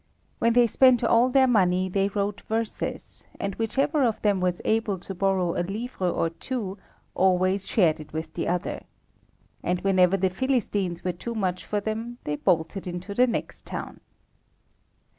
[0.39, 4.97] When they spent all their money they wrote verses, and whichever of them was able
[4.97, 6.79] to borrow a livre or two,
[7.13, 8.81] always shared it with the other.
[9.61, 13.99] And whenever the Philistines were too much for them they bolted into the next town.